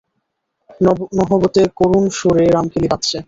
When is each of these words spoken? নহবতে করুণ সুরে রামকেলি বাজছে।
নহবতে 1.17 1.61
করুণ 1.77 2.03
সুরে 2.17 2.45
রামকেলি 2.47 2.87
বাজছে। 2.91 3.17